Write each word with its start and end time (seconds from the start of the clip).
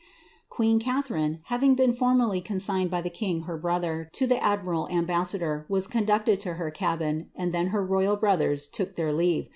*' 0.27 0.49
Queen 0.49 0.79
Catharine 0.79 1.41
having 1.43 1.75
been 1.75 1.93
formally 1.93 2.41
consigned 2.41 2.89
by 2.89 3.01
the! 3.03 3.43
brother, 3.61 4.09
to 4.13 4.25
the 4.25 4.43
admiral 4.43 4.89
ambassador, 4.89 5.67
was 5.69 5.85
conducted 5.85 6.39
to 6.39 6.55
her 6.55 6.73
c 6.75 7.29
then 7.37 7.67
her 7.67 7.85
royal 7.85 8.15
brothers 8.15 8.65
took 8.65 8.95
tlieir 8.95 9.15
leave 9.15 9.41
of 9.43 9.45
her. 9.45 9.49